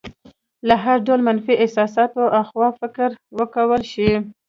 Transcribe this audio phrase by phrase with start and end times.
[0.67, 4.11] له هر ډول منفي احساساتو اخوا فکر وکولی شي.